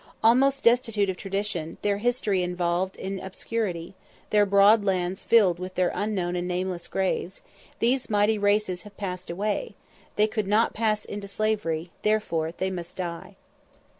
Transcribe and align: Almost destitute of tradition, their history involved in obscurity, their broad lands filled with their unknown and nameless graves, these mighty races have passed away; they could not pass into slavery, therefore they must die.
Almost 0.23 0.63
destitute 0.63 1.11
of 1.11 1.17
tradition, 1.17 1.77
their 1.83 1.99
history 1.99 2.41
involved 2.41 2.95
in 2.95 3.19
obscurity, 3.19 3.93
their 4.31 4.47
broad 4.47 4.83
lands 4.83 5.21
filled 5.21 5.59
with 5.59 5.75
their 5.75 5.91
unknown 5.93 6.35
and 6.35 6.47
nameless 6.47 6.87
graves, 6.87 7.43
these 7.77 8.09
mighty 8.09 8.39
races 8.39 8.81
have 8.81 8.97
passed 8.97 9.29
away; 9.29 9.75
they 10.15 10.25
could 10.25 10.47
not 10.47 10.73
pass 10.73 11.05
into 11.05 11.27
slavery, 11.27 11.91
therefore 12.01 12.51
they 12.51 12.71
must 12.71 12.97
die. 12.97 13.35